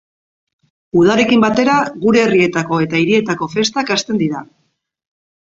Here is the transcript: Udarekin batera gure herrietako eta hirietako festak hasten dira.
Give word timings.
Udarekin 1.01 1.43
batera 1.43 1.75
gure 2.05 2.23
herrietako 2.29 2.79
eta 2.87 3.03
hirietako 3.03 3.49
festak 3.55 3.93
hasten 3.97 4.23
dira. 4.23 4.43